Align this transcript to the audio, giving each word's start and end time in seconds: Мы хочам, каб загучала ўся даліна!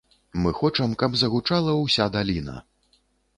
Мы 0.45 0.53
хочам, 0.59 0.95
каб 1.03 1.17
загучала 1.23 1.75
ўся 1.83 2.09
даліна! 2.17 2.57